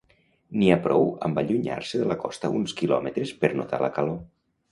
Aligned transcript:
N'hi 0.59 0.69
ha 0.75 0.77
prou 0.85 1.03
amb 1.27 1.41
allunyar-se 1.41 2.01
de 2.03 2.07
la 2.13 2.17
costa 2.25 2.51
uns 2.61 2.75
quilòmetres 2.81 3.35
per 3.43 3.53
notar 3.63 3.83
la 3.87 3.93
calor. 3.99 4.19